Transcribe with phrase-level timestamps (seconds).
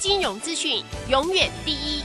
[0.00, 2.02] 金融资讯永远第一。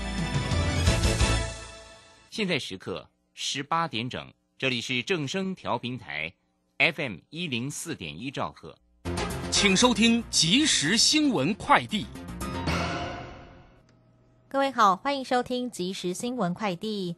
[2.30, 6.34] 现在时刻十八点整，这里是正声调频台
[6.78, 8.78] ，FM 一零四点一兆赫，
[9.50, 12.06] 请收听即时新闻快递。
[14.50, 17.16] 各位好，欢迎收听即时新闻快递。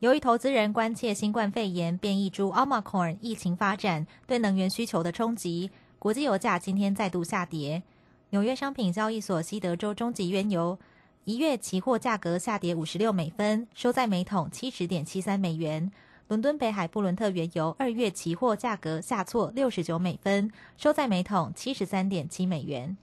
[0.00, 7.84] 由于投资人关切新冠肺炎变异株 Omicron 疫情发展对能源需求的冲击，国际油价今天再度下跌。
[8.30, 10.78] 纽约商品交易所西德州中级原油。
[11.24, 15.90] 一月期货价格下跌五十六美分，收在每桶七十点七三美元。
[16.28, 22.96] 伦敦北海布伦特原油二月期货价格下挫六十九美分，收在每桶七十三点七美元。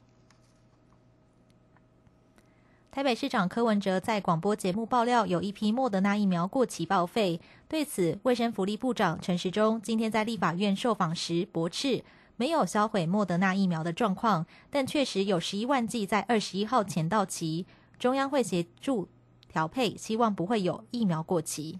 [2.92, 7.42] 台北市长柯文哲在广播节目爆料，有一批莫德纳疫苗过期报废。
[7.68, 12.04] 对此，卫生福利部长陈时中今天在立法院受访时驳斥，
[12.38, 17.66] 没有销毁莫德纳疫苗的状况，但确实有十一万剂在二十一号前到期。
[17.98, 19.08] 中央会协助
[19.48, 21.80] 调配，希望不会有疫苗过期。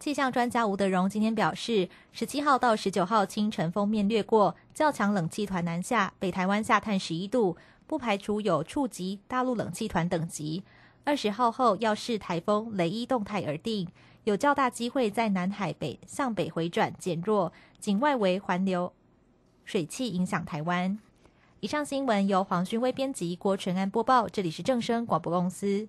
[0.00, 10.64] 气象专家吴德荣今天表示，十七号到十九号清晨封面掠过，较强冷气团南下，北台湾下探十一度，不排除有触及大陆冷气团等级。
[11.04, 13.88] 二十号后要视台风雷伊动态而定，
[14.26, 18.92] 有较大机会在南海北向北回转减弱，仅外围环流
[19.64, 20.98] 水汽影响台湾。
[21.60, 24.28] 以上新闻由黄勋威编辑，郭纯安播报。
[24.28, 25.86] 这里是正声广播公司。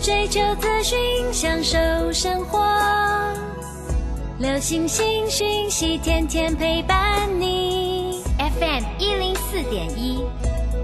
[0.00, 0.96] 追求资讯，
[1.32, 1.76] 享受
[2.12, 2.64] 生活，
[4.38, 8.22] 流星星讯息，天天陪伴你。
[8.38, 10.24] FM 一零四点一，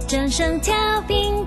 [0.08, 1.46] 正声调频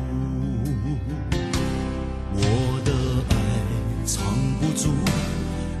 [4.71, 4.89] 藏不住，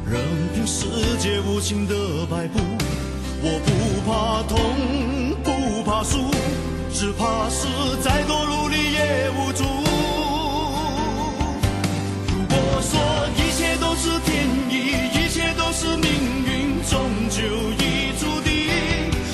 [0.09, 0.21] 任
[0.53, 0.85] 凭世
[1.19, 1.95] 界无情的
[2.29, 2.59] 摆布。
[3.43, 3.71] 我不
[4.05, 4.59] 怕痛，
[5.43, 6.29] 不怕输，
[6.93, 7.67] 只怕是
[8.01, 9.63] 再多努力也无助。
[12.27, 12.99] 如果说
[13.37, 14.73] 一切都是天意，
[15.17, 16.11] 一切都是命
[16.45, 17.41] 运，终究
[17.79, 18.51] 已注定。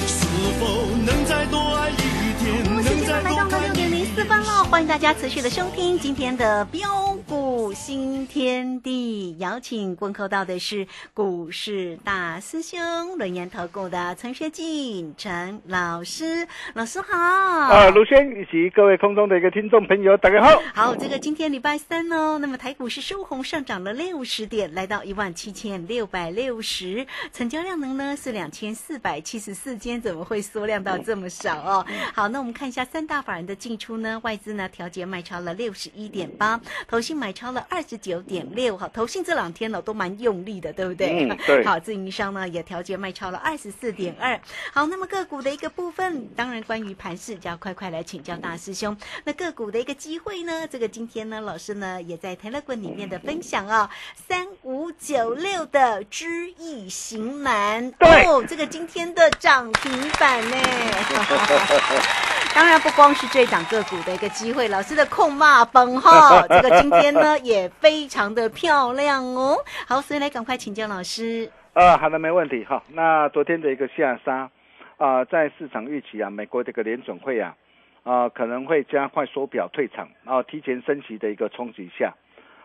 [0.07, 0.25] 是
[0.59, 0.61] 否
[1.05, 1.95] 能再多爱一
[2.39, 2.63] 天？
[2.83, 12.79] 能再多看一点四分了，欢迎大家持续的收听今天的标股新天地，邀请问候到的是股市大师兄
[13.17, 17.17] 轮研投顾的陈学进陈老师，老师好。
[17.17, 20.61] 啊，卢轩以及各位空中的一个听众朋友，大家好。
[20.73, 31.85] 好，这个今天礼拜三哦，那么台股是收红上涨了六十点，来到一万七千六百六十，成交量能呢是两千四百七十四间，怎么会缩量到这么少哦？
[32.13, 34.17] 好，那我们看一下三大法人的进出呢？
[34.23, 36.57] 外资呢调节卖超了六十一点八，
[36.87, 41.27] 投信买超了二十九点六，哈，投信这两天呢都蛮用力的，对不对？
[41.27, 41.63] 嗯，对。
[41.65, 44.39] 好，自营商呢也调节卖超了二十四点二。
[44.71, 48.95] 好，那么个股的一个部分，当然关于盘势，就要快快来请教大师兄。
[49.23, 53.89] 那个股的一个机会呢，这个今天呢，老师呢也在 Telegram 里面的分享啊，
[54.27, 60.57] 三五九六的知易行难，哦，这个今天的涨停板呢。
[62.57, 69.55] 当然不光是这档个股的一个机会，老师的控骂崩哈， 这个今天呢也非常的漂亮哦。
[69.87, 71.47] 好，所以来赶快请教老师。
[71.73, 72.81] 呃，好的，没问题哈。
[72.93, 74.49] 那昨天的一个下杀
[74.97, 77.55] 啊、在市场预期啊，美国这个联准会啊，
[78.01, 82.15] 啊、可能会加快缩表退场，然、后提前升息的一个冲击下，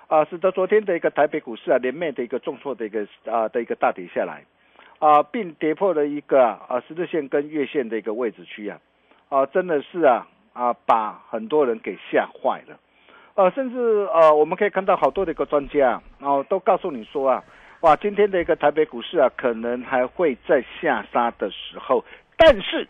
[0.09, 4.43] 啊、使得昨天的一个台北股市啊，连袂的一个重挫的一个啊、的一个大跌下来，
[5.01, 8.79] 啊、并跌破了一个啊十字线跟月线的一个位置区啊，
[9.33, 12.79] 啊、真的是啊啊把很多人给吓坏了，
[13.35, 13.79] 呃，甚至
[14.13, 17.43] 呃我们可以看到好多的一个专家啊，都告诉你说啊。
[17.81, 22.05] 哇，今天的一个台北股市啊，可能还会在下杀的时候，
[22.37, 22.87] 但是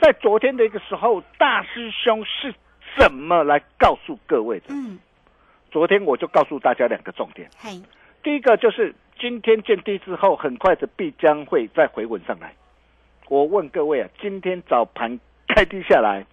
[0.00, 2.52] 在昨天的一个时候，大师兄是
[2.98, 4.66] 怎么来告诉各位的？
[4.70, 4.98] 嗯，
[5.70, 7.80] 昨天我就告诉大家两个重点，嘿，
[8.22, 12.52] 第一个就是今天见低之后，很快的必将会再回稳上来。
[13.28, 15.20] 我问各位啊，今天早盘
[15.54, 16.24] 开低下来，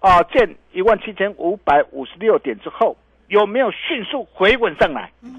[0.00, 2.96] 啊，见一万七千五百五十六点之后，
[3.28, 5.10] 有没有迅速回稳上来？
[5.22, 5.30] 嗯，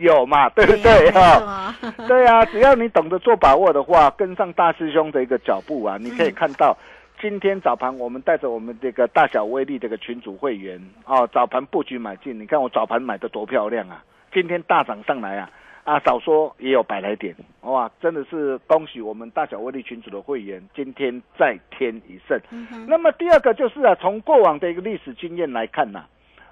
[0.00, 1.20] 有嘛，对不呀对哈？
[1.44, 1.74] 啊
[2.08, 6.76] 对啊，只要你懂得做把握的话，跟上大师兄的一个脚步啊，你可以看到，
[7.20, 14.02] 今天早盘我们带着我们这个大小威力这个群组会员哦，早盘布局买进，你看我早盘买的多漂亮啊！
[14.32, 15.50] 今天大涨上来啊，
[15.86, 22.36] 啊，少说也有百来点，哇，真的是恭喜我们大小威力群组的会员，今天再添一胜。
[22.50, 26.04] 嗯，那么第二个就是啊，从过往的一个历史经验来看呐、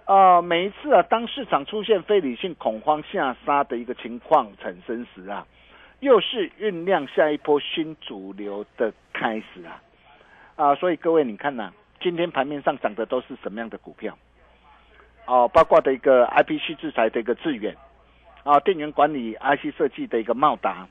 [0.05, 5.45] 啊，每一次啊，当市场出现非理性恐慌下杀的一个情况产生时啊，
[5.99, 9.83] 又是酝酿下一波新主流的开始啊，
[10.55, 14.17] 啊，所以各位你看呐、今天盘面上涨的都是什么样的股票？
[15.27, 17.75] 哦，包括的一个 IPC 制裁的一个致远，
[18.45, 20.87] 啊，电源管理 IC 设计的一个茂达，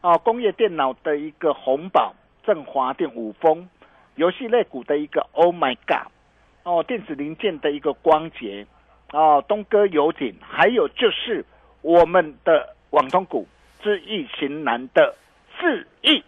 [0.00, 2.14] 啊，工业电脑的一个宏宝、
[2.46, 3.68] 振华电、五丰，
[4.14, 6.12] 游戏类股的一个 Oh My God，
[6.62, 8.64] 哦，电子零件的一个光捷，
[9.12, 11.44] 哦，东哥游艇，还有就是
[11.82, 13.46] 我们的网通股
[13.82, 15.16] 智易型男的
[15.58, 16.22] 智易，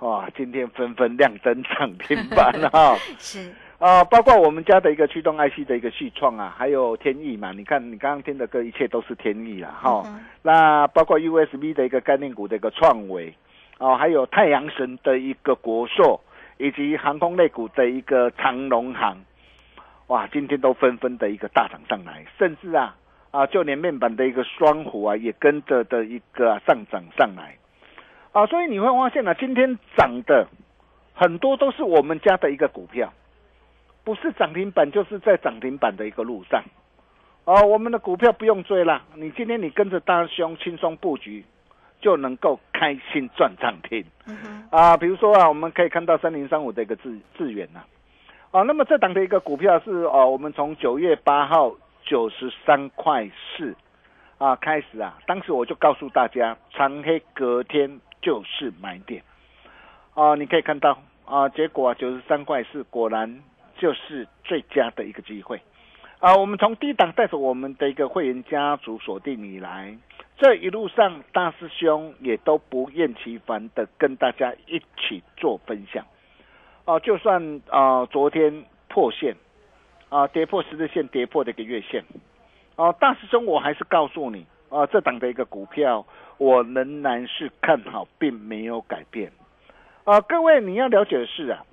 [0.00, 13.34] 哇，今天纷纷亮灯涨停板哈、 是，啊，包括我们家的一个驱动 IC 的一个系创啊，还有天翼嘛，你看你刚刚听的歌，一切都是天意啦，哈、嗯那包括 USB 的一个概念股的一个创维，
[13.78, 16.20] 哦，还有太阳神的一个国硕，
[16.58, 19.16] 以及航空类股的一个长龙航，
[20.06, 22.94] 哇，今天都纷纷的一个大涨上来，甚至啊
[23.32, 27.56] 啊，就连面板的一个双虎啊，也跟着的一个上涨上来，
[28.30, 30.46] 啊，所以你会发现呢、今天涨的
[31.14, 33.12] 很多都是我们家的一个股票。
[34.04, 36.62] 不是涨停板，就是在涨停板的一个路上。
[37.44, 41.44] 哦，我们的股票不用追了，你今天你跟着大兄轻松布局，
[42.00, 44.04] 就能够开心赚涨停
[44.70, 44.96] 啊。
[44.96, 47.80] 比如说啊，我们可以看到三零三五的一个智智远呐，
[48.52, 51.72] 啊，那么这档的一个股票是哦，我们从九月八号
[52.04, 53.74] 九十三块四
[54.38, 59.20] 啊开始啊，当时我就告诉大家，长黑隔天就是买点
[60.14, 63.42] 啊，你可以看到啊，结果啊九十三块四果然
[63.82, 65.60] 就是最佳的一个机会
[66.20, 66.36] 啊！
[66.36, 69.98] 我们从低档带着我们的一个会员家族锁定以来，
[70.38, 76.06] 这一路上大师兄也都不厌其烦的跟大家一起做分享
[76.84, 77.00] 啊！
[77.00, 79.34] 就算啊昨天破线
[80.10, 82.04] 啊跌破十日线，跌破的一个月线
[82.76, 86.06] 啊，大师兄我还是告诉你啊，这档的一个股票
[86.38, 89.32] 我仍然是看好，并没有改变
[90.04, 90.20] 啊！
[90.20, 91.64] 各位你要了解的是啊。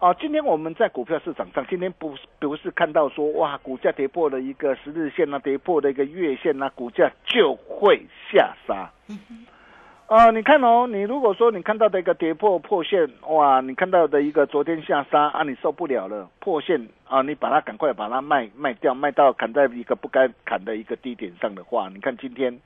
[0.00, 8.02] 哦，今天我们在股票市场上，今天不不是看到说哇，股价跌破了一个十日线啊，跌破了一个月线啊，股价就会
[8.32, 8.90] 下杀。
[10.06, 22.58] 啊、你看哦，你如果说你看到的一个跌破破线，哇，你看到的一个昨天下杀啊，你受不了了，破线啊，你把它赶快把它卖卖掉，卖到砍在一个不该砍的一个低点上的话，你看今天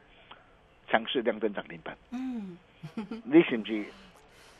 [0.89, 2.57] 强势量增涨停板，嗯，
[3.27, 3.85] 你是不是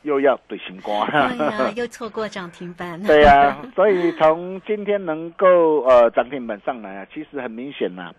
[0.05, 8.13] 又要对新高，对呀， 又错过涨停板，对呀、所以从今天能够呃涨停板上来啊，其实很明显呐、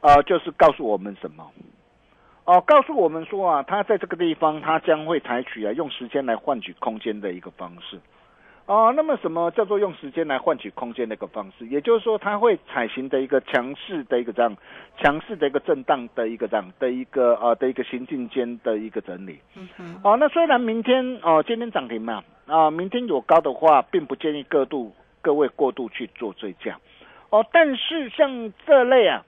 [0.00, 1.44] 呃，就是告诉我们什么？
[2.44, 7.98] 哦、告诉我们说啊，他在这个地方，他将会采取啊用时间来换取空间的一个方式。
[8.66, 11.64] 哦、那么什么叫做用时间来换取空间的一个方式？
[11.68, 14.56] 也就是说，它会采行的一个强势的一个这样
[14.98, 19.38] 强势的一个震荡的一个这样的一个呃的一个行进间的一个整理。
[20.02, 24.92] 哦，那虽然明天哦，今天涨停嘛，啊，明天有高的话，并不建议各度
[25.22, 26.76] 各位过度去做追加，
[27.30, 29.24] 哦，但是像这类啊，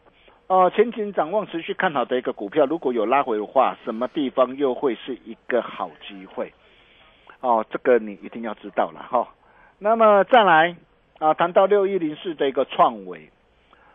[0.48, 6.52] 哦，前景展望持续看好的一个股票，如果有拉回的话，什么地方又会是一个好机会？
[7.40, 9.28] 哦，这个你一定要知道了哈。
[9.78, 10.76] 那么再来
[11.18, 13.30] 啊，谈到六一零四的一个创维，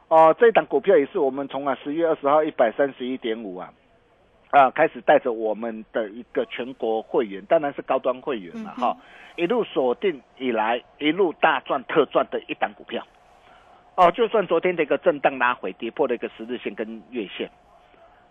[0.08, 3.74] 哦，这档股票也是我们从啊十月二十号一百三十一点五啊。
[4.52, 8.96] 啊，开始带着我们的一个全国会员，当然是高端会员了哈，
[9.36, 13.04] 一路锁定以来，一路大赚特赚的一档股票。
[13.96, 17.50] 哦，就算昨天的一个震荡拉回，跌破了一个十日线跟月线，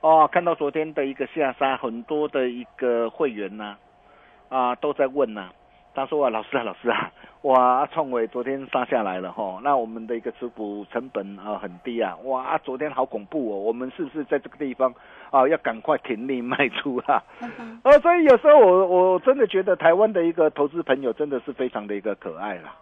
[0.01, 3.79] 哦，看到昨天的一个下杀，很多的一个会员呐，啊，
[4.81, 5.51] 都在问呐，
[5.95, 7.11] 他说啊，老师啊，老师啊。
[7.43, 14.95] 哇，创伟昨天杀下来了哈，那我们的一个持股成本啊很低啊，哇，昨天好恐怖哦，我们是不是在这个地方
[15.33, 17.21] 啊要赶快停利卖出啊？
[17.83, 22.77] 呃，所以有时候我我真的觉得台湾的一个投资朋友真的是非常的一个可爱啦，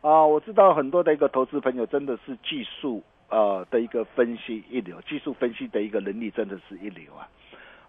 [0.00, 7.28] 啊，我知道很多的一个投资朋友真的是技术呃的一个分析一流，技术分析的一个能力真的是一流啊，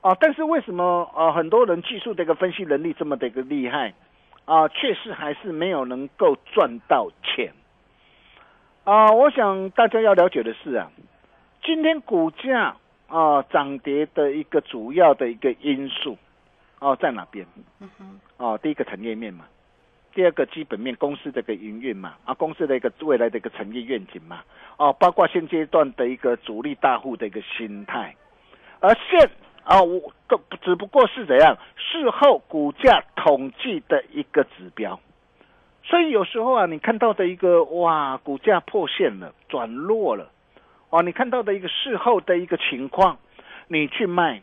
[0.08, 3.94] 啊，但是为什么啊很多人技术的一个分析能力这么的一个厉害？
[4.46, 7.52] 啊，确实还是没有能够赚到钱
[8.86, 9.12] 啊！
[9.12, 10.90] 我想大家要了解的是啊，
[11.62, 12.78] 今天股价
[13.10, 16.18] 啊涨跌的一个主要的一个因素
[16.80, 17.46] 哦在哪边？
[18.38, 19.44] 哦，第一个产业面嘛，
[20.14, 24.40] 第二个基本面公司的一个营运嘛，啊，公司的一个未来的一个产业愿景嘛，
[24.78, 28.16] 哦，包括现阶段的一个主力大户的一个心态，
[28.80, 29.30] 而现。
[29.68, 34.98] 啊，我都只不过是怎样事后股价统计的一个指标，
[35.84, 40.32] 所以有时候啊，你看到的一个哇，股价破线了，转弱了，
[40.90, 43.18] 哦，你看到的一个事后的一个情况，
[43.68, 44.42] 你去卖，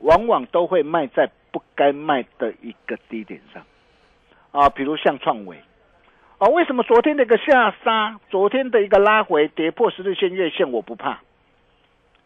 [0.00, 3.62] 往往都会卖在不该卖的一个低点上，
[4.50, 5.62] 啊，比如像创维，
[6.38, 11.20] 啊，为什么昨天的一个下杀，昨天的一个拉回跌破十日线月线，我不怕，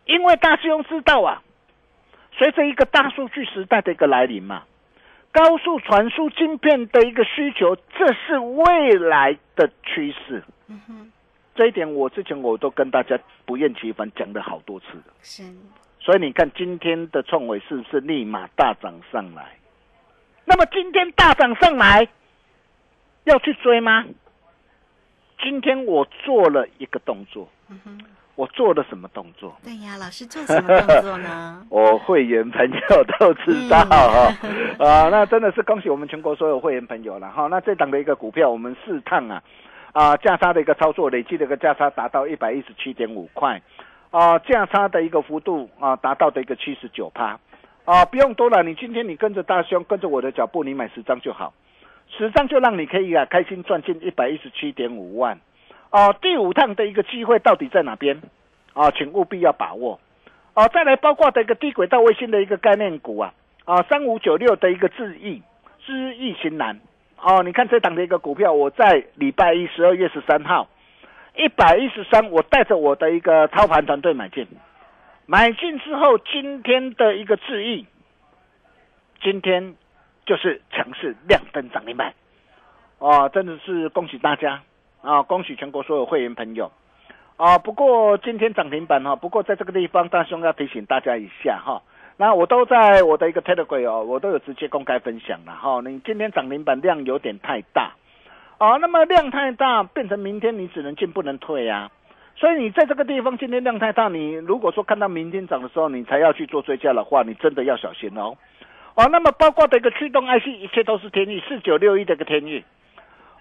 [0.07, 1.43] 因为大师兄知道啊。
[2.37, 4.65] 随着一个大数据时代的一个来临嘛，
[5.31, 10.43] 高速传输晶片的一个需求，这是未来的趋势。
[10.67, 11.13] 嗯哼，
[11.55, 15.05] 这一点我之前我都跟大家不厌其烦讲了好多次了。
[15.23, 15.43] 是，
[16.01, 19.57] 所以你看今天的创维是不是立马大涨上来？
[20.45, 22.09] 那么今天大涨上来，
[23.25, 24.05] 要去追吗？
[25.41, 27.49] 今天我做了一个动作。
[27.69, 28.01] 嗯哼。
[28.35, 29.55] 我做了什么动作？
[29.63, 31.63] 对呀，老师做什么动作呢？
[31.69, 34.35] 我会员朋友都知道哈，
[34.81, 37.47] 啊，那真的是恭喜我们全国所有会员朋友了哈。
[37.49, 39.43] 那这档的一个股票，我们试探啊，
[39.93, 43.61] 啊价差的一个操作，累计的一个价差达到一百一十七点五块，
[44.11, 47.39] 啊价差的一个幅度啊达到的一个七十九趴，
[47.85, 51.53] 啊不用多了，你今天你跟着大兄，跟着我的脚步，你买十张就好，
[52.09, 55.39] 十张就让你可以啊开心赚进一百一十七点五万。
[55.93, 58.21] 哦，第五趟的一个机会到底在哪边？
[58.73, 60.01] 啊，请务必要把握。
[60.55, 63.35] 哦，再来包括的一个低轨道卫星的一个概念股啊，
[63.67, 65.43] 啊，三五九六的一个智易，
[65.85, 66.81] 智易型南。
[67.21, 70.67] 哦，你看这档的一个股票，我在礼拜一十二月十三号
[71.37, 74.49] 一百一十三，我带着我的一个操盘团队买进，
[75.27, 77.87] 买进之后，今天的一个智易，
[79.23, 79.75] 今天
[80.25, 82.15] 就是强势亮灯涨停板。
[82.99, 84.63] 哦，真的是恭喜大家。
[85.03, 86.71] 啊，恭喜全国所有会员朋友！
[87.37, 91.83] 啊，不过今天涨停板哈，不过在这个地方，大兄要提醒大家一下哈。
[92.17, 95.81] 那我都在我的一个 Telegram 哦，我都有直接公开分享了哈。
[95.85, 97.95] 你今天涨停板量有点太大，
[98.59, 101.91] 啊，那么量太大，变成明天你只能进不能退呀。
[102.37, 108.37] 所以你在这个地方今天量太大，你如果说看到明天涨的时候，你才要去做追加的话，你真的要小心哦。
[108.95, 112.63] 哦，那么包括的一个驱动 IC，一切都是天意，四九六一的一个天意。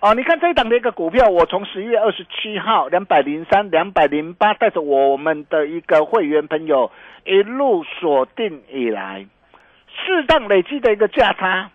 [0.02, 6.92] 哦，你看这一档的一个股票，我从十一月二十七号两百零三、两百零八，带着我们的一个会员朋友
[7.24, 9.28] 一路锁定以来，
[9.88, 11.70] 适当累积的一个价差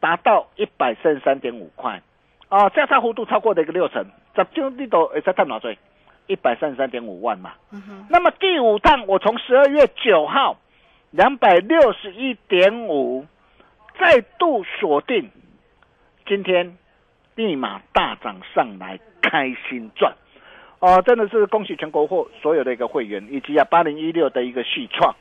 [0.00, 2.00] 达到一百三十三点五块，
[2.48, 5.76] 啊，价差幅度超过的一个六成，这就你都也在探哪追？
[6.28, 7.52] 一百三十三点五万嘛。
[7.72, 8.06] 嗯。
[8.08, 10.56] 那么第五趟，我从十二月九号
[11.10, 13.26] 两百六十一点五
[14.00, 15.30] 再度锁定，
[16.26, 16.78] 今天。
[17.36, 20.12] 立马大涨上来，开心赚，
[20.80, 25.14] 哦，真的是恭喜全国货所有的一个会员，以及啊八零一六的一个续创，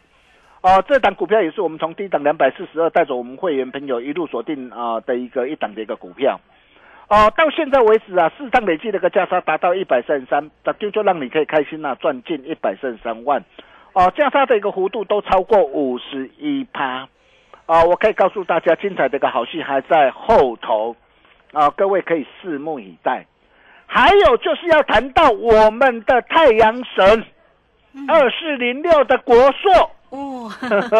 [0.61, 6.39] 哦，这档股票也是我们从低档两百四十二带着我们会员朋友一路锁定啊的一个一档的一个股票，
[7.09, 13.43] 哦，到现在为止啊，市场累计的一个价差达到一百三十三，那就就让你可以开心啊赚进一百三十三万，
[13.91, 17.09] 哦，价差的一个幅度都超过五十一趴，
[17.65, 20.95] 啊，我可以告诉大家，精彩的一个好戏还在后头。
[21.53, 23.25] 啊，各位可以拭目以待。
[23.87, 27.23] 还有就是要谈到我们的太阳神
[28.07, 30.51] 二四零六的国硕哦，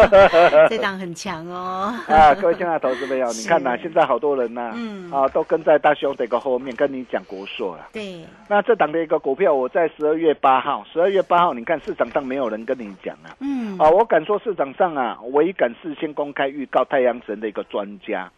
[0.68, 1.92] 这档很强哦。
[2.08, 7.88] 啊，各位亲爱的投资朋友，你看呐、现在好多人呐、嗯啊，都跟在大兄的一个后面跟你讲国硕了。
[7.92, 13.34] 对，那这档的一个股票，我在十二月八号，十二月八号，你看市场上没有人跟你讲啊。
[13.40, 18.30] 嗯，啊，我敢说市场上啊，唯一敢事先公开预告太阳神的一个专家，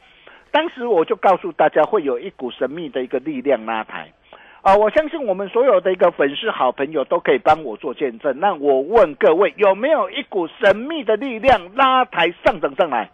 [0.50, 4.12] 当时我就告诉大家会有一股神秘的一个力量拉抬。
[4.60, 8.38] 啊，我相信我们所有的一个粉丝好朋友都可以帮我做见证。
[8.40, 13.08] 那我问各位，有没有一股神秘的力量拉抬上涨上来？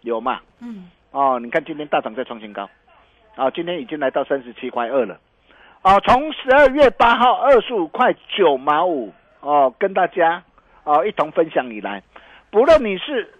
[0.00, 0.40] 有吗？
[0.60, 2.68] 嗯，哦，你看今天大涨再创新高，
[3.36, 5.20] 啊，今天已经来到三十七块二了，
[5.82, 10.42] 啊，从十二月八号二十五块九毛五哦，跟大家
[10.82, 12.02] 啊一同分享以来，
[12.50, 13.32] 不论你是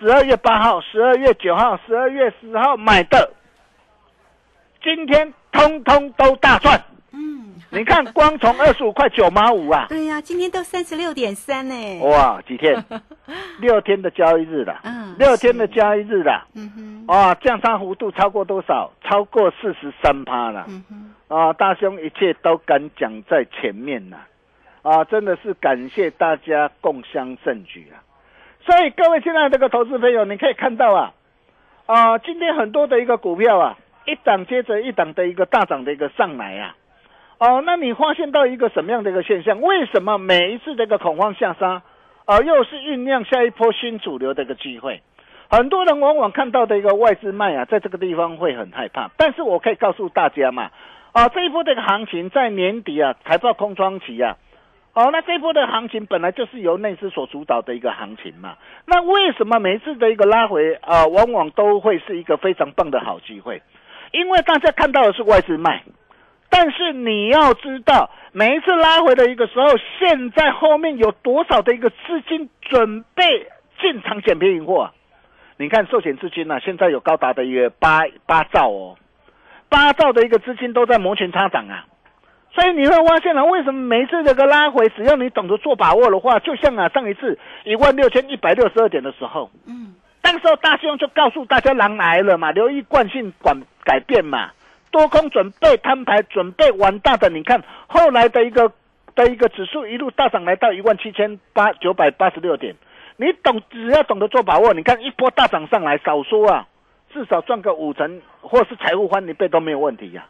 [0.00, 3.30] 十二月八号、十二月九号、十二月十号买的，
[4.82, 6.82] 今天通通都大赚。
[7.12, 12.00] 嗯，你看，光从二十五块九毛五啊，对呀、今天都三十六点三呢。
[12.00, 12.82] 哇，几天？
[13.60, 16.46] 六天的交易日了，嗯六天的交易日了。
[16.54, 18.90] 嗯哼，啊，降差幅度超过多少？
[19.04, 20.64] 超过四十三趴了。
[20.68, 24.16] 嗯哼，啊，大兄一切都敢讲在前面呐、
[24.80, 28.00] 啊，真的是感谢大家共襄盛举啊！
[28.64, 31.12] 所以各位亲爱的这个投资朋友，你可以看到啊，
[31.86, 36.76] 啊，今天很多的一个股票啊，一档接着一档的一个大涨的一个上来啊，
[37.38, 39.60] 哦，那你发现到一个什么样的一个现象？
[39.60, 41.82] 为什么每一次的一个恐慌下杀，
[42.26, 45.00] 啊，又是酝酿下一波新主流的一个机会？
[45.48, 49.10] 很多人往往看到的一个外资卖啊，在这个地方会很害怕。
[49.16, 50.70] 但是我可以告诉大家嘛，
[51.12, 54.36] 啊，这一波的一个行情在年底啊，财报空窗期啊，
[54.92, 58.56] 哦，那这波的行情本来就是由内资所主导的一个行情嘛。
[58.86, 63.62] 那为什么每一次的一个拉回啊，往往都会是一个非常棒的好机会？
[64.10, 65.84] 因为大家看到的是外资卖，
[66.48, 69.68] 但是你要知道，每一次拉回的一个时候，
[70.00, 73.46] 现在后面有多少的一个资金准备
[73.80, 74.90] 进场捡便宜货、
[75.56, 78.96] 你看寿险资金呢、啊，现在有高达的一个八八兆哦，
[79.68, 81.86] 八兆的一个资金都在摩拳擦掌啊。
[82.52, 94.50] 所以你会发现了、为什么每一次这个拉回，只要你懂得做把握的话，就像啊上一次一万六千一百六十二点的时候，嗯，当时候大兄就告诉大家狼来了嘛，留意惯性管改变嘛，
[94.90, 97.30] 多空准备摊牌，准备完大的。
[97.30, 98.72] 你看后来的一个
[99.14, 102.74] 的一个指数一路大涨来到一万七千八九百八十六点，
[103.16, 106.66] 你懂只要懂得做把握，你看一波大涨上来，少说啊，
[107.14, 110.26] 至少赚个五成或是财富翻一倍都没有问题呀、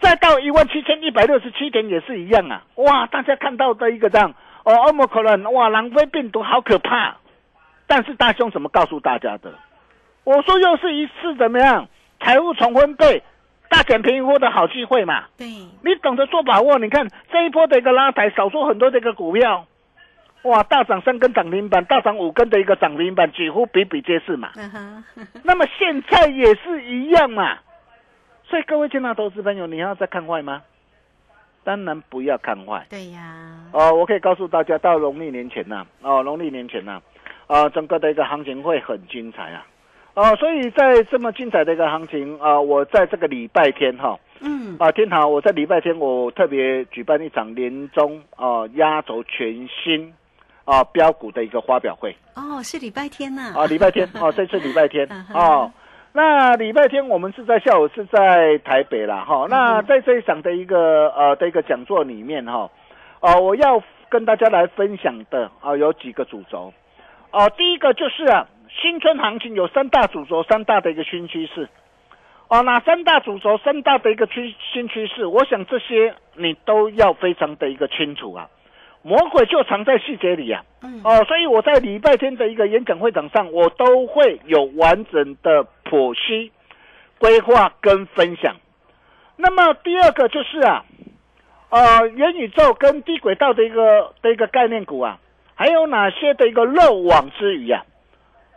[0.00, 2.62] 再到一万七千一百六十七点也是一样啊！
[2.76, 4.32] 哇，大家看到的一个这样
[4.64, 7.16] 哦，欧盟可能哇，南非病毒好可怕。
[7.86, 9.52] 但是大兄怎么告诉大家的？
[10.24, 11.88] 我说又是一次怎么样
[12.20, 13.22] 财务重分配、
[13.68, 15.24] 大捡便宜货的好机会嘛！
[15.36, 19.66] 对，你懂得做把握，你看这一波的一个拉抬，少说很多的一个股票，
[20.42, 24.50] 哇，大涨三根涨停板，大涨五根的一个涨停板，几乎比比皆是嘛。
[25.42, 27.58] 那么现在也是一样嘛。
[28.48, 30.62] 所以各位亲爱的投资朋友，你要再看坏吗？
[31.64, 32.86] 当然不要看坏。
[32.88, 36.98] 对呀，哦，我可以告诉大家，到农历年前呐、哦，农历年前呐、
[37.46, 39.66] 啊，整个的一个行情会很精彩啊。
[40.14, 50.10] 哦，所以在这么精彩的一个行情啊，我在这个礼拜天哈、嗯，啊，天豪，我在礼拜天我特别举办一场年终啊压轴全新
[50.64, 55.70] 啊标股的一个发表会哦，是礼拜天呐，啊，礼拜天哦，这次礼拜天 哦。
[56.12, 62.70] 那礼拜天我们是在下午是在台北啦，哈、那在这一场的一个呃的一个讲座里面哈，
[63.20, 66.72] 哦、我要跟大家来分享的啊、有几个主轴，
[67.30, 68.48] 哦、第一个就是啊，
[68.80, 71.68] 新春行情有三大主轴，三大的一个新趋势，
[72.48, 78.48] 哦，那三大主轴，三大的一个趋新趋势，我想这些你都要非常的一个清楚啊，
[79.02, 80.62] 魔鬼就藏在细节里啊。
[80.82, 86.52] 嗯，哦，所以我在礼拜天的一个演讲会场上，我都会有完整的剖析、
[87.18, 88.56] 规划跟分享。
[89.36, 90.84] 那么第二个就是啊，
[91.70, 95.18] 呃，元宇宙跟低轨道的一个的一个概念股啊，
[95.54, 97.84] 还有哪些的一个漏网之鱼啊？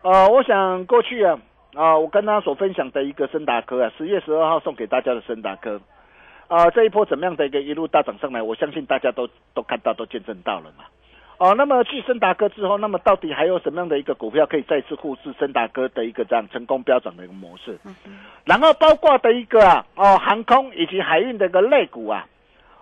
[0.03, 1.39] 呃，我想过去啊，
[1.75, 5.79] 啊、我跟他所分享的一个森达科啊，十月十二号送给大家的森达科，
[6.51, 10.83] 啊、这一波怎么样的一个一路大涨上来，我相信大家都都看到、都见证到了嘛。
[11.37, 17.79] 哦，那么继森达哥之后，那么到底还有什么样的一个股票可以再次复制森达哥的一个这样成功飙涨的一个模式？
[18.43, 22.27] 然后包括的一个啊，哦，航空以及海运的一个类股啊，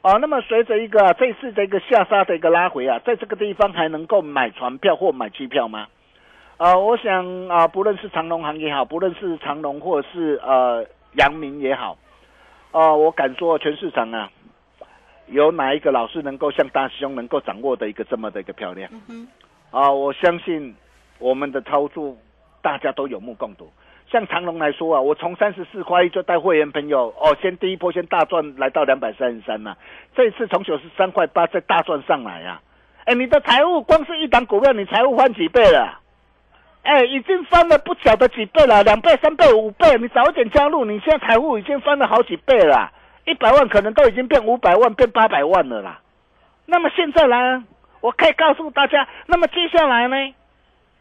[0.02, 5.86] 哦，那么随着一个、啊、这次的一个下杀的一个拉回啊，在这个地方还能够买船票或买机票吗？
[6.58, 11.98] 啊、我想啊、不论是长龙行也好，不论是长龙或者是呃阳明也好，
[12.72, 14.30] 啊、我敢说全市场啊，
[15.28, 18.90] 有哪一个老师能够像大师兄能够掌握的一个这么的一个漂亮？
[19.72, 20.76] 啊，我相信
[21.18, 22.16] 我们的操作
[22.62, 23.72] 大家都有目共睹。
[24.12, 29.76] 像长隆来说啊，我从三十四块一就带会员朋友哦，先第一波先大赚来到两百三十三呐，
[30.16, 32.62] 这一次从九十三块八再大赚上来啊！
[33.06, 35.99] 哎，你的财务光是一档股票，你财务翻几倍了？
[36.84, 42.92] 哎，已经翻了不晓得几倍了，两倍、三倍、五倍，你早点加入，你现在财富已经翻了好几倍了，
[43.26, 46.00] 一百万可能都已经变五百万、变八百万了啦。
[46.66, 47.64] 那么现在呢，
[48.02, 50.16] 我可以告诉大家，那么接下来呢，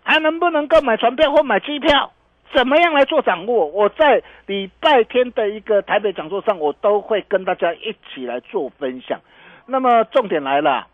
[0.03, 2.12] 还能不能够买船票或买机票？
[2.55, 3.67] 怎么样来做掌握？
[3.67, 9.21] 我在礼拜天的一个台北讲座上，我都会跟大家一起来做分享。
[9.67, 10.87] 那么重点来了，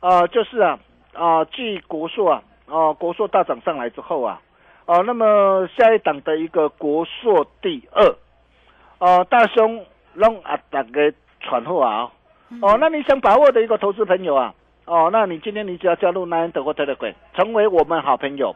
[0.00, 0.78] 呃，就是啊，
[1.14, 4.40] 啊，继国硕啊，啊，国硕大涨上来之后啊，
[4.86, 8.04] 哦，那么下一档的一个国硕第二，
[8.98, 12.10] 哦，大兄让啊大家传后啊，
[12.62, 14.54] 哦，那你想把握的一个投资朋友啊，
[14.86, 18.54] 哦，那你今天你只要加入南安德国特特鬼，成为我们好朋友。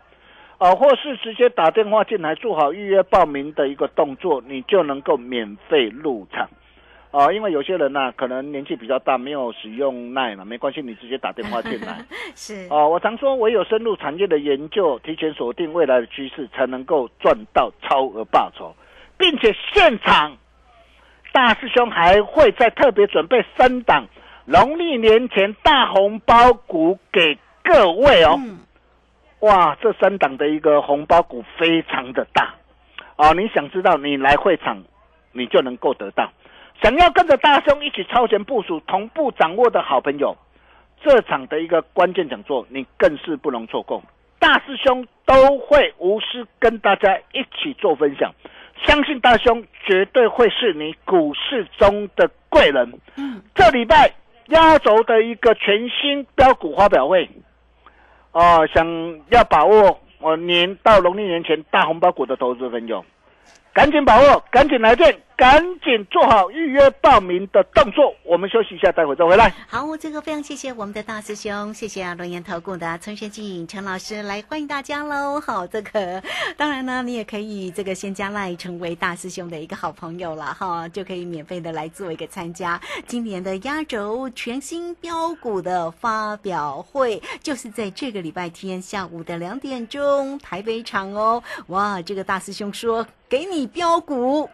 [0.58, 6.48] 哦，或是直接打电话进来做好预约报名的一个动作，你就能够免费入场。
[7.14, 12.04] 啊，因为有些人呢，可能年纪比较大，没有使用耐嘛，没关系，你直接打电话进来。
[12.34, 18.74] 是哦，我常说，唯有深入产业的研究，提前锁定未来的趋势，才能够赚到超额报酬，
[19.16, 20.36] 并且现场
[21.32, 24.08] 大师兄还会再特别准备三档
[24.44, 28.40] 农历年前大红包股给各位哦。
[29.38, 32.52] 哇，这三档的一个红包股非常的大，
[33.14, 34.82] 哦，你想知道，你来会场，
[35.30, 36.28] 你就能够得到。
[36.82, 40.36] 想要跟着大兄一起超前部署、同步掌握的好朋友，
[41.02, 44.02] 这场的一个关键讲座，你更是不能错过。
[44.38, 48.30] 大师兄都会无私跟大家一起做分享，
[48.84, 52.92] 相信大兄绝对会是你股市中的贵人。
[53.16, 54.12] 嗯，这礼拜
[54.48, 57.26] 压轴的一个全新标股发表会。
[58.32, 58.86] 哦，想
[59.30, 63.02] 要把握我年到农历年前大红包股的投资朋友，
[63.72, 65.16] 赶紧把握，赶紧来电。
[65.36, 69.52] 赶紧做好预约报名的动作，我们休息一下，待会再回来。
[69.66, 75.40] 好，这个非常谢谢我们的大师兄，谢谢啊，龙岩投顾的陈学静陈老师来欢迎大家喽。
[75.40, 76.22] 好，这个
[76.56, 91.42] 当然呢，你也可以这个先加赖成为大师兄的一个好朋友了哈，就可以免费的来做一个参加今年的压轴全新标股的发表会，就是在这个礼拜天下午的两点钟台北场哦。
[91.66, 93.04] 哇，这个大师兄说。
[93.26, 94.48] 给你标股，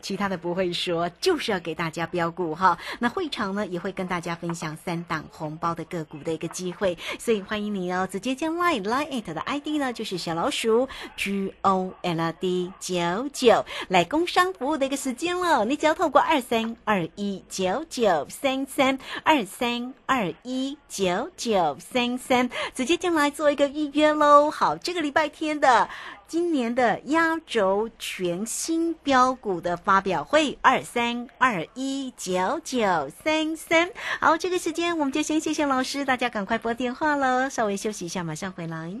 [0.00, 2.78] 其他的不会说，就是要给大家标股哈。
[2.98, 15.64] 那会场呢也会跟大家分享三档红包的个股的一个机会，所以欢迎你哦，直接将 line line it 的 ID 呢就是小老鼠 G O L D 九九来工商服务的一个时间了。
[15.64, 24.50] 你只要透过二三二一九九三三二三二一九九三三直接进来做一个预约喽。
[24.50, 25.88] 好，这个礼拜天的。
[26.28, 33.88] 今年的压轴全新标股的发表会，二三二一九九三三。
[34.20, 39.00] 好，这个时间我们就先谢谢老师，大家赶快拨电话喽，稍微休息一下，马上回来。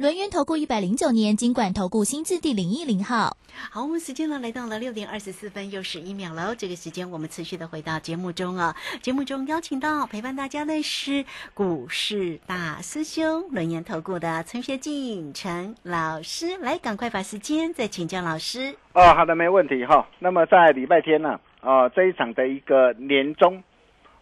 [0.00, 3.36] 轮源投顾一百零九年金管投顾新字第零一零号。
[3.70, 6.54] 好，我们时间呢来到了六点二十四分又十一秒了。
[6.56, 8.74] 这个时间我们持续的回到节目中啊。
[9.02, 18.74] 节目中邀请到陪伴大家的是股市大师兄轮研投顾的陈学进陈老师，来赶快把时间再请教老师。
[18.94, 20.08] 哦，好的，没问题哈。
[20.18, 23.62] 那么在礼拜天呢，啊这一场的一个年终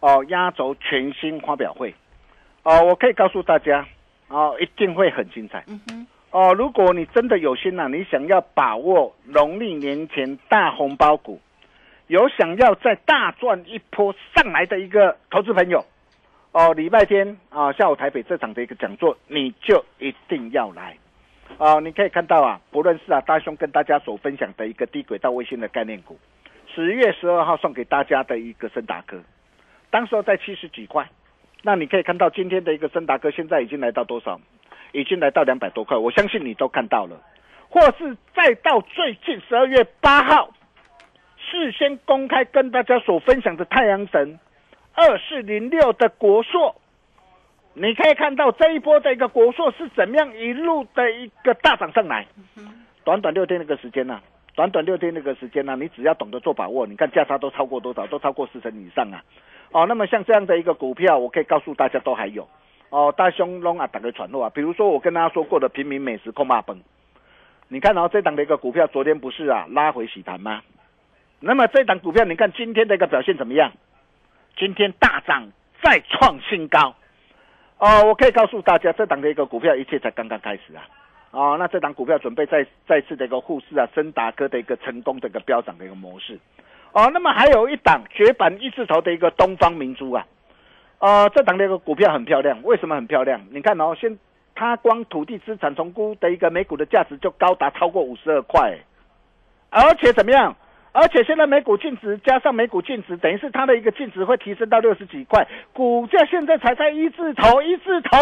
[0.01, 1.95] 哦压轴全新发表会，
[2.63, 3.87] 哦我可以告诉大家，
[4.29, 5.63] 哦一定会很精彩。
[5.67, 6.07] 嗯哼。
[6.31, 11.41] 哦，如果你真的有心呐，你想要把握农历年前大红包股，
[12.05, 15.83] 有想要再大赚一波上来的一个投资朋友，
[16.51, 20.95] 哦，礼拜天啊下午台北这场的一个讲座，你就一定要来。
[21.57, 26.19] 哦，你可以看到啊，不论是啊大兄跟大家所分享的一个低轨道卫星的概念股，
[26.71, 29.17] 十月十二号送给大家的一个森达科，
[29.89, 31.09] 当时候在七十几块，
[31.61, 34.39] 那你可以看到今天的一个森达哥现在已经来到多少？
[34.91, 37.21] 已经来到两百多块，我相信你都看到了，
[37.69, 40.51] 或是再到最近十二月八号，
[41.37, 44.39] 事先公开跟大家所分享的太阳神
[44.95, 46.75] 二四零六的国硕。
[47.75, 52.25] 你可以看到这一波的一个国硕是怎么样一路的一个大涨上来，
[53.03, 54.19] 短短六天那个时间呢、
[54.59, 58.05] 短短六天那个时间呢、你只要懂得做把握，你看价差都超过多少？
[58.07, 59.23] 都超过四成以上啊！
[59.71, 62.45] 哦，那么像这样的一个股票，我可以告诉大家都还有
[62.89, 66.77] 哦，大兄龙啊，打个传落啊，比如说我跟大家说过的平民美食控霸崩，
[67.69, 70.61] 你看然后这档的一个股票昨天不是啊拉回洗盘吗？
[71.39, 73.71] 那么这档股票你看今天的一个表现怎么样？
[74.57, 75.47] 今天大涨
[75.81, 76.93] 再创新高。
[77.77, 80.83] 哦，我可以告诉大家，这档的一个股票一切才刚刚开始啊！
[81.31, 86.39] 哦，那这档股票准备再再次的一个护市啊，森达科的一个成功的一个飙涨的一个模式。
[86.91, 90.25] 哦，那么还有一档绝版一字头的一个东方明珠啊，
[90.97, 93.39] 呃，这档的一个股票很漂亮，为什么很漂亮？
[93.51, 94.17] 你看哦，先
[94.55, 98.79] 它光土地资产重估的一个每股的价值就高达超过五十二块，
[99.69, 100.55] 而且怎么样？
[100.91, 108.17] 而且现在每股净值加上每股净值，等于是它的一个净值会提升到六十几块，股价现在才在一字头，一字头。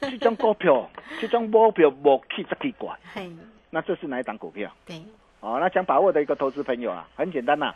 [0.00, 0.90] 这种股票，
[1.20, 2.90] 这种股票无去这奇怪。
[3.14, 3.30] 嘿，
[3.70, 4.70] 那这是哪一档股票？
[4.86, 4.96] 对，
[5.40, 7.74] 哦，那想把握的一个投资朋友啊，很简单呐、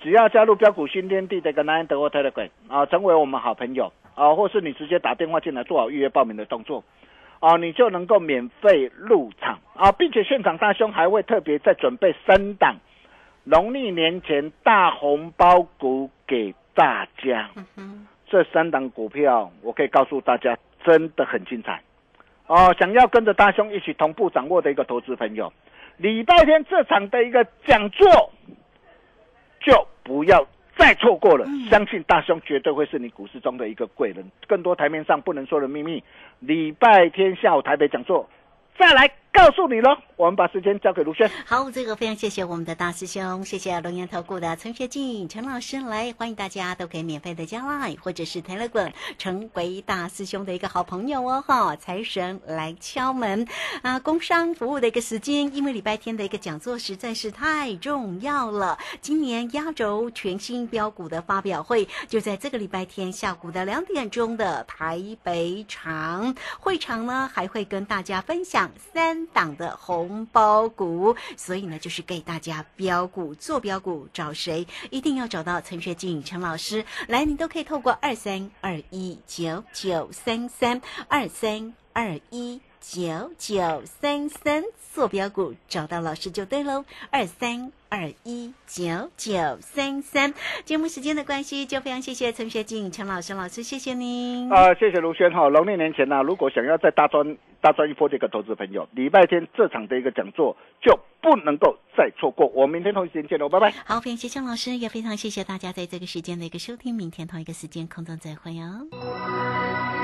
[0.00, 6.84] 只要加入标股新天地的一个南安德沃 Telegram 啊，成为我们好朋友啊，或是你直接打电话进来做好预约报名的动作。
[7.40, 12.76] 啊，你就能够免费入场啊，并且现场大兄还会特别再准备三档
[13.42, 17.50] 农历年前大红包股给大家。
[18.34, 21.80] 这三档股票，我可以告诉大家，真的很精彩
[22.48, 22.74] 哦！
[22.76, 25.52] 想要跟着大兄一起同步掌握的一个投资朋友，
[25.98, 28.32] 礼拜天这场的一个讲座，
[29.60, 30.44] 就不要
[30.76, 31.46] 再错过了。
[31.70, 34.28] 相信大兄绝对会是你股市中的一个贵人。
[34.48, 36.02] 更多台面上不能说的秘密，
[36.40, 38.28] 礼拜天下午台北讲座
[38.76, 39.90] 再来告诉你喽。
[40.16, 41.28] 我们把时间交给卢轩。
[41.44, 51.74] 好，这个非常谢谢我们的大师兄，谢谢龙岩投顾的陈学进陈老师来，欢迎大家都可以免费的加 line 或者是 Telegram 成为大师兄的一个好朋友哦哈。
[51.74, 53.44] 财神来敲门
[53.82, 53.98] 啊！
[53.98, 58.78] 工商服务的一个时间，因为礼拜天的一个讲座实在是太重要了。
[59.00, 82.60] 今年压轴全新标股的发表会就在这个礼拜天下午的两点钟的台北场会场呢，还会跟大家分享三党的红包股，所以呢，就是给大家标股做标股，找谁一定要找到陈学静陈老师来，你都可以透过二三二一九九三三二三二一。
[82.86, 90.34] 九九三三坐标股找到老师就对喽，二三二一九九三三。
[90.64, 94.52] 节目时间的关系，就非常谢谢陈学静陈老师老师，谢谢您。
[94.52, 95.48] 啊、谢谢卢轩哈。
[95.48, 102.46] 农历年前呢、如果想要再大赚大赚一波这个投资朋友，礼拜天这场的一个讲座就不能够再错过。
[102.48, 103.70] 我们明天同一时间见喽，拜拜。
[103.86, 106.94] 好，非常谢谢老师，也非常谢谢大家在这个时间的一个收听。
[106.94, 110.03] 明天同一个时间空中再会哦。